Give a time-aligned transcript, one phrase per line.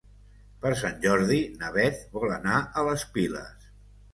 [0.63, 3.71] Per Sant Jordi na Beth vol anar a les Piles.